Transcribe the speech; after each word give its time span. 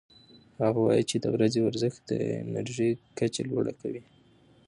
هغه 0.63 0.79
وايي 0.85 1.03
چې 1.09 1.17
د 1.19 1.25
ورځې 1.35 1.59
ورزش 1.63 1.93
د 2.09 2.11
انرژۍ 2.47 2.91
کچه 3.17 3.41
لوړه 3.49 3.73
کوي. 3.81 4.03